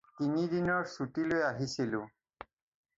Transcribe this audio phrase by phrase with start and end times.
[0.19, 2.05] তিন দিনৰ ছুটী লৈ আহিছিলোঁ।